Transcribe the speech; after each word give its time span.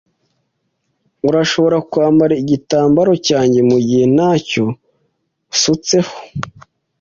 Urashobora 1.27 1.77
kwambara 1.91 2.33
igitambaro 2.43 3.13
cyanjye 3.27 3.59
mugihe 3.69 4.05
ntacyo 4.15 4.63
usutseho. 5.53 6.13